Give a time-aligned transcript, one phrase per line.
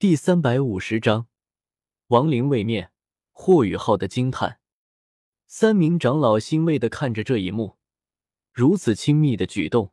[0.00, 1.26] 第三百五十章，
[2.06, 2.90] 亡灵位面，
[3.32, 4.58] 霍雨浩的惊叹。
[5.46, 7.76] 三名长老欣慰的看着这一幕，
[8.50, 9.92] 如此亲密的举动，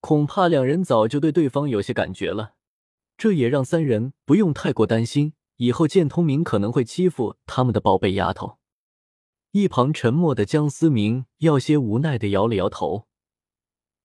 [0.00, 2.52] 恐怕两人早就对对方有些感觉了。
[3.16, 8.58] 这也让三人不用太过担心，以后见通明可能会欺负他们的宝贝丫头。
[9.52, 13.06] 一旁沉默的江思明要些无奈的摇了摇头，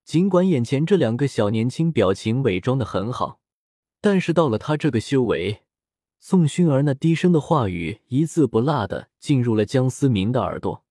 [0.05, 3.41] 尽管眼前这两个小年轻表情伪装的很好。
[4.05, 5.63] 但是到了他这个修为，
[6.19, 10.85] 宋薰儿那低声的话语一字不落的进入了江思明的耳朵。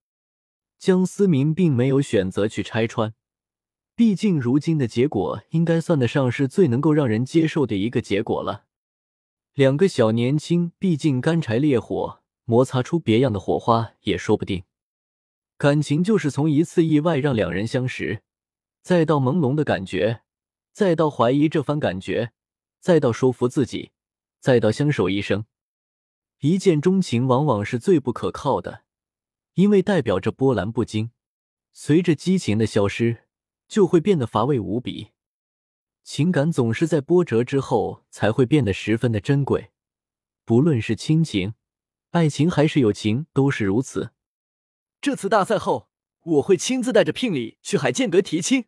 [0.81, 3.15] 江思明并没有选择去拆穿，
[3.95, 8.65] 毕竟如今的结果应该算得上是最能够让人接受的一个结果了。
[9.53, 14.65] 两个小年轻，毕竟干柴烈火，摩擦出别样的火花也说不定。
[15.57, 18.23] 感情就是从一次意外让两人相识，
[18.83, 20.23] 再到朦胧的感觉，
[20.73, 22.33] 再到怀疑这番感觉。
[22.85, 23.93] 再到说服自己，
[24.41, 25.47] 再到相守一生，
[26.41, 28.85] 一见钟情往往是最不可靠的，
[29.55, 31.11] 因为代表着波澜不惊。
[31.73, 33.25] 随着激情的消失，
[33.67, 35.13] 就会变得乏味无比。
[36.03, 39.71] 情感总是在波折之后才会变得十分的珍贵，
[40.45, 41.55] 不论是亲情、
[42.11, 44.11] 爱情还是友情，都是如此。
[45.01, 45.89] 这次大赛后，
[46.25, 48.67] 我会亲自带着聘礼去海剑阁提亲，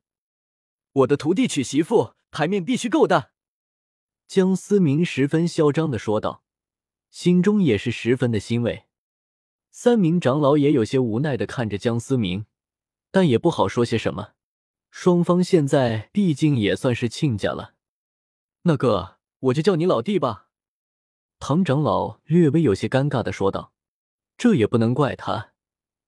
[0.92, 3.32] 我的徒弟娶媳妇，牌面必须够大。
[4.26, 6.42] 江思明十分嚣张的说道，
[7.10, 8.86] 心中也是十分的欣慰。
[9.70, 12.46] 三名长老也有些无奈的看着江思明，
[13.10, 14.32] 但也不好说些什么。
[14.90, 17.74] 双方现在毕竟也算是亲家了。
[18.62, 20.48] 那个，我就叫你老弟吧。
[21.38, 23.72] 唐长老略微有些尴尬的说道
[24.36, 25.52] ：“这也不能怪他，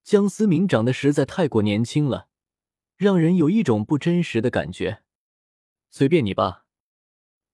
[0.03, 2.29] 江思明长得实在太过年轻了，
[2.97, 5.03] 让人有一种不真实的感觉。
[5.91, 6.65] 随便你吧。”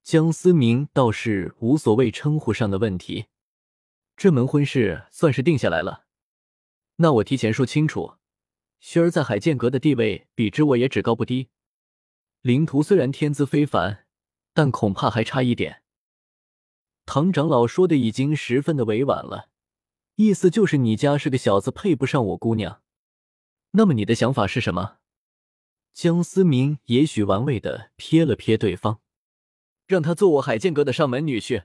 [0.04, 3.24] 江思明倒是无所谓称呼上的问题，
[4.14, 6.04] 这门婚事算是定下来了。
[6.96, 8.16] 那我提前说清楚，
[8.82, 11.48] 薰儿在海剑阁的地位比之我也只高不低。
[12.42, 14.04] 灵图虽然天资非凡，
[14.52, 15.82] 但恐怕还差一点。
[17.06, 19.48] 唐长老说的已经十分的委婉了，
[20.16, 22.82] 意思就是你家是个小子，配不上我姑娘。
[23.70, 24.98] 那么你的想法是什么？
[25.94, 29.00] 江思明也许玩味的瞥了瞥对方。
[29.86, 31.64] 让他做我海剑阁的上门女婿，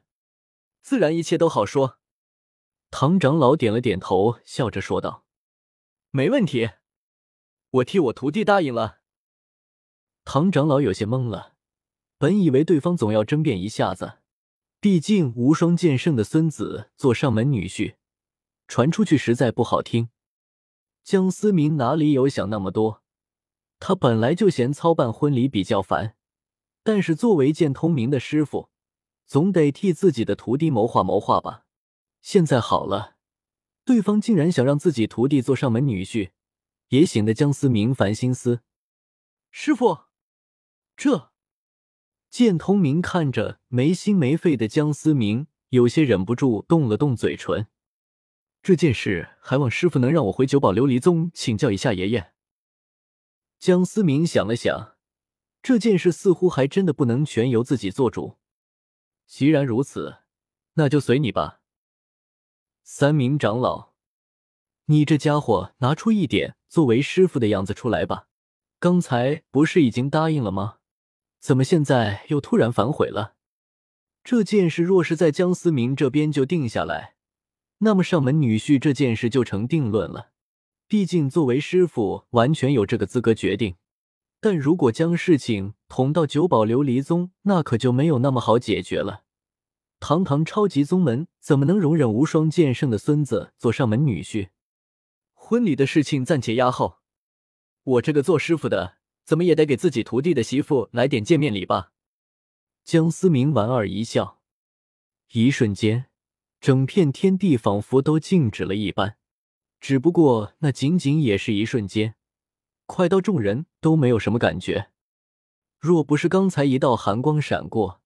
[0.82, 2.00] 自然一切都好说。
[2.92, 5.26] 唐长老点了点头，笑着说道
[6.12, 6.72] ：“没问题，
[7.70, 9.00] 我替我徒弟答应了。”
[10.26, 11.56] 唐长老有些懵了，
[12.18, 14.20] 本以为对方总要争辩一下子，
[14.80, 17.96] 毕竟无双剑圣的孙子做上门女婿，
[18.68, 20.10] 传出去实在不好听。
[21.04, 23.04] 江思明哪里有想那么多？
[23.80, 26.18] 他本来就嫌操办婚礼比较烦。
[26.90, 28.72] 但是作为剑通明的师傅，
[29.28, 31.68] 总得替自己的徒弟谋划谋划吧。
[32.24, 33.18] 现在好了，
[33.86, 36.32] 对方竟然想让自己徒弟做上门女婿，
[36.88, 38.62] 也显得江思明烦心思。
[39.52, 40.06] 师傅，
[40.98, 41.32] 这
[42.32, 47.68] 剑通明看着没心没肺的江思明，有些忍不住动了动嘴唇。
[48.64, 52.34] 这件事还望师傅能让我回九宝琉璃宗请教一下爷爷。
[53.60, 54.99] 江思明想了想。
[55.62, 58.38] 这件事似乎还真的不能全由自己做主。
[59.26, 60.20] 既然如此，
[60.74, 61.62] 那就随你吧。
[62.84, 63.94] 三明长老，
[64.86, 68.28] 你这家伙拿出一点作为师傅的样子出来吧！
[68.80, 70.78] 刚才不是已经答应了吗？
[71.40, 73.36] 怎么现在又突然反悔了？
[74.24, 77.16] 这件事若是在江思明这边就定下来，
[77.80, 80.32] 那么上门女婿这件事就成定论了。
[80.88, 83.76] 毕竟作为师傅，完全有这个资格决定。
[84.42, 89.24] 但如果将事情捅到九宝琉璃宗，那可就没有那么好解决了。
[90.00, 94.50] 堂堂超级宗门，怎么能容忍无双剑圣的孙子做上门女婿？
[95.34, 97.00] 婚礼的事情暂且压后，
[97.84, 101.92] 我这个做师傅的，怎么也得给自己徒弟的媳妇来点见面礼吧。
[102.86, 104.40] 江思明莞尔一笑，
[105.34, 106.06] 一瞬间，
[106.62, 109.18] 整片天地仿佛都静止了一般。
[109.82, 112.16] 只不过那仅仅也是一瞬间。
[112.90, 114.90] 快到众人都没有什么感觉，
[115.78, 118.02] 若不是刚才一道寒光闪过，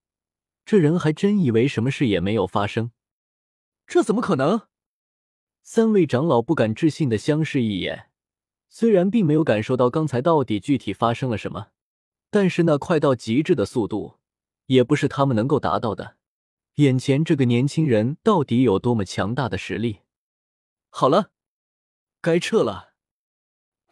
[0.66, 2.92] 这人还真以为什么事也没有发生。
[3.86, 4.68] 这怎么可能？
[5.62, 8.10] 三位长老不敢置信的相视一眼，
[8.68, 11.68] 虽然并没有感受到刚才到底具体发生了什么，
[12.30, 14.18] 但是那快到极致的速度，
[14.66, 16.18] 也不是他们能够达到的。
[16.74, 20.00] 眼前这个年轻人到底有多么强大的实力？
[20.90, 21.30] 好了，
[22.20, 22.92] 该撤了，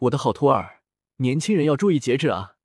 [0.00, 0.81] 我的好徒儿。
[1.22, 2.56] 年轻人要注意节制啊！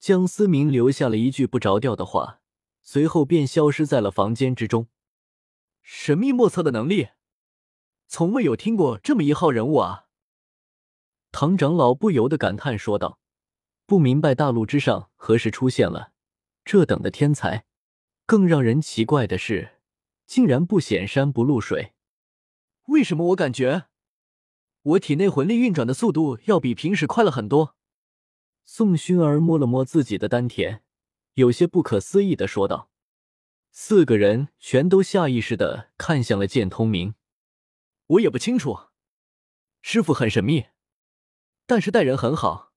[0.00, 2.40] 江思明留下了一句不着调的话，
[2.82, 4.88] 随后便消失在了房间之中。
[5.80, 7.10] 神秘莫测的能力，
[8.08, 10.06] 从未有听过这么一号人物啊！
[11.30, 13.20] 唐长老不由得感叹说道
[13.86, 16.10] ：“不明白大陆之上何时出现了
[16.64, 17.66] 这等的天才。
[18.26, 19.78] 更让人奇怪的是，
[20.26, 21.92] 竟然不显山不露水。
[22.86, 23.86] 为什么我感觉
[24.82, 27.76] 我体内魂力运转的速度要比平时快了很多？”
[28.64, 30.82] 宋薰儿摸了摸自己的丹田，
[31.34, 32.90] 有些不可思议的说道。
[33.72, 37.14] 四个人全都下意识的看向了剑通明。
[38.06, 38.78] 我也不清楚，
[39.82, 40.66] 师傅很神秘，
[41.66, 42.72] 但是待人很好。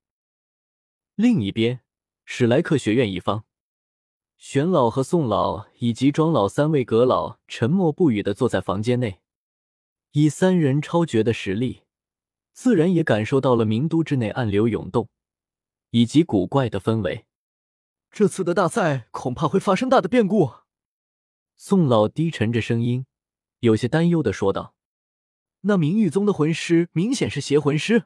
[1.15, 1.81] 另一边，
[2.25, 3.45] 史莱克学院一方，
[4.37, 9.21] 玄老和宋老以及庄老三位阁老沉默不语的坐在房间内，
[10.11, 11.82] 以三人超绝的实力，
[12.53, 15.09] 自然也感受到了名都之内暗流涌动
[15.89, 17.25] 以及古怪的氛围。
[18.09, 20.51] 这次的大赛恐怕会发生大的变故。
[21.55, 23.05] 宋老低沉着声音，
[23.59, 24.75] 有些担忧的说道
[25.61, 28.05] ：“那明玉宗的魂师明显是邪魂师，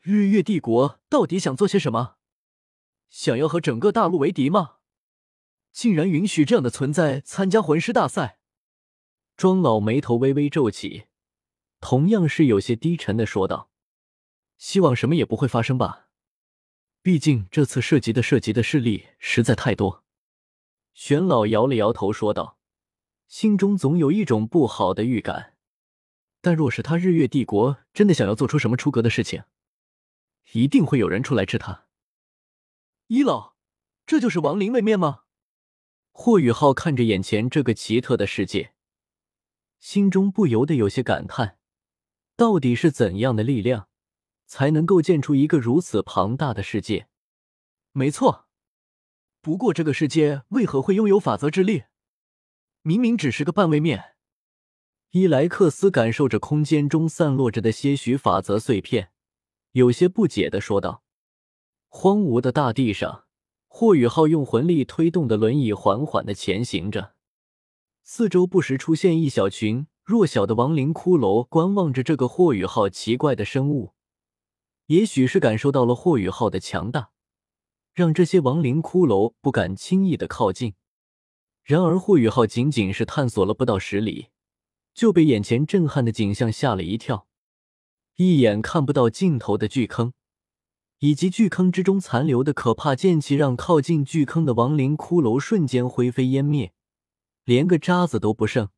[0.00, 2.16] 日月帝国到底想做些什么？
[3.08, 4.76] 想要和整个大陆为敌吗？
[5.72, 8.38] 竟然允许这样的存在参加魂师大赛？”
[9.36, 11.06] 庄老眉头微微皱起，
[11.80, 13.70] 同样是有些低沉的说道
[14.58, 16.08] ：“希望什么也不会发生吧，
[17.02, 20.04] 毕竟这次涉及的涉及的势力实在太多。”
[20.92, 22.58] 玄老摇了摇头，说道
[23.26, 25.56] ：“心中总有一种不好的预感。
[26.42, 29.44] 但若是他日月帝国真的想要做出什么出格的事情，
[30.52, 31.86] 一定会有人出来治他。”
[33.08, 33.54] 一老，
[34.04, 35.22] 这就是亡灵位面吗？
[36.12, 38.74] 霍雨浩看着眼前这个奇特的世界，
[39.78, 41.58] 心中不由得有些感叹：
[42.40, 43.90] 到底是怎样的力量，
[44.46, 47.06] 才能构建出一个如此庞大的世界？
[47.92, 48.46] 没错。
[49.42, 51.82] 不过，这个世界为何会拥有法则之力？
[52.80, 54.14] 明明只是个半位面。
[55.10, 59.10] 伊莱克斯感受着空间中散落着的些许法则碎片，
[59.72, 61.02] 有些不解的说道
[61.88, 63.26] ：“荒芜的大地上，
[63.68, 67.12] 霍雨浩用魂力推动的轮椅缓缓的前行着，
[68.02, 73.94] 四周不时出现一小群弱小的亡灵骷髅，观望着这个霍雨浩奇怪的生物。
[74.86, 77.12] 也许是感受到了霍雨浩的强大。”
[77.94, 80.74] 让这些亡灵骷髅不敢轻易的靠近。
[81.62, 84.28] 然而，霍雨浩仅仅是探索了不到十里，
[84.94, 87.26] 就被眼前震撼的景象吓了一跳。
[88.16, 90.12] 一眼看不到尽头的巨坑，
[91.00, 96.72] 以及巨坑之中残留的可怕剑气，让靠近巨坑的亡灵骷髅瞬间灰飞烟灭，
[97.44, 98.70] 连个渣子都不剩。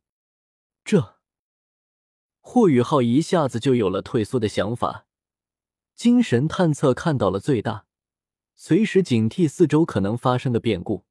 [0.84, 1.16] 这，
[2.42, 5.06] 霍雨浩一下子就有了退缩的想法。
[5.94, 7.86] 精神探测看到了最大。
[8.54, 11.04] 随时警惕四周可能发生的变故。